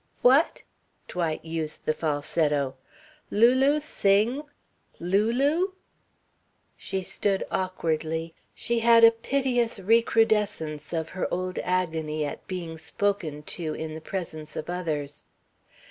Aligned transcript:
"What?" 0.23 0.63
Dwight 1.07 1.45
used 1.45 1.85
the 1.85 1.93
falsetto. 1.93 2.75
"Lulu 3.29 3.79
sing? 3.79 4.41
Lulu?" 4.99 5.73
She 6.75 7.03
stood 7.03 7.43
awkwardly. 7.51 8.33
She 8.55 8.79
had 8.79 9.03
a 9.03 9.11
piteous 9.11 9.79
recrudescence 9.79 10.91
of 10.91 11.09
her 11.09 11.31
old 11.31 11.59
agony 11.59 12.25
at 12.25 12.47
being 12.47 12.79
spoken 12.79 13.43
to 13.53 13.75
in 13.75 13.93
the 13.93 14.01
presence 14.01 14.55
of 14.55 14.71
others. 14.71 15.25